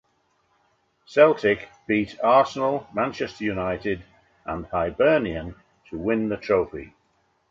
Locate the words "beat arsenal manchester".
1.87-3.43